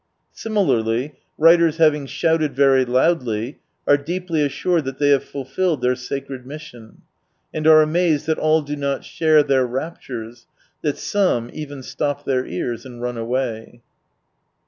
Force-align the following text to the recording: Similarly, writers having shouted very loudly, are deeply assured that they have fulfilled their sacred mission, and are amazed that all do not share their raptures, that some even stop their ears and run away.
Similarly, 0.33 1.13
writers 1.37 1.77
having 1.77 2.07
shouted 2.07 2.55
very 2.55 2.85
loudly, 2.85 3.59
are 3.85 3.97
deeply 3.97 4.43
assured 4.43 4.85
that 4.85 4.97
they 4.97 5.09
have 5.09 5.23
fulfilled 5.23 5.83
their 5.83 5.95
sacred 5.95 6.43
mission, 6.43 7.03
and 7.53 7.67
are 7.67 7.83
amazed 7.83 8.25
that 8.25 8.39
all 8.39 8.63
do 8.63 8.75
not 8.75 9.05
share 9.05 9.43
their 9.43 9.67
raptures, 9.67 10.47
that 10.81 10.97
some 10.97 11.51
even 11.53 11.83
stop 11.83 12.25
their 12.25 12.47
ears 12.47 12.83
and 12.83 12.99
run 13.03 13.15
away. 13.15 13.83